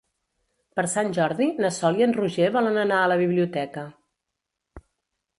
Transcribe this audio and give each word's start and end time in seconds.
Per 0.77 0.83
Sant 0.93 1.09
Jordi 1.17 1.49
na 1.65 1.69
Sol 1.75 1.99
i 1.99 2.05
en 2.05 2.15
Roger 2.17 2.47
volen 2.55 2.79
anar 2.85 2.97
a 3.01 3.11
la 3.13 3.17
biblioteca. 3.19 3.85